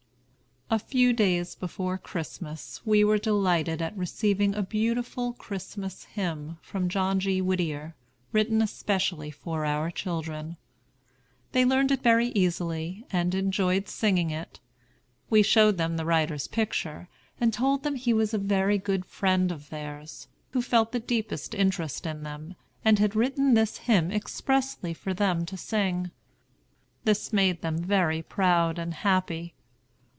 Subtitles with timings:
[0.73, 6.87] A few days before Christmas we were delighted at receiving a beautiful Christmas Hymn from
[6.87, 7.41] John G.
[7.41, 7.93] Whittier,
[8.31, 10.55] written especially for our children.
[11.51, 14.61] They learned it very easily, and enjoyed singing it.
[15.29, 19.51] We showed them the writer's picture, and told them he was a very good friend
[19.51, 22.55] of theirs, who felt the deepest interest in them,
[22.85, 26.11] and had written this Hymn expressly for them to sing.
[27.03, 29.53] This made them very proud and happy.